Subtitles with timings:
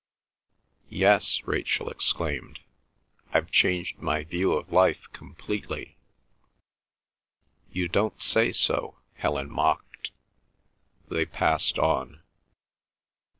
[0.89, 2.61] "Yes!" Rachel exclaimed.
[3.35, 5.95] "I've changed my view of life completely!"
[7.71, 10.09] "You don't say so!" Helen mocked.
[11.07, 12.23] They passed on.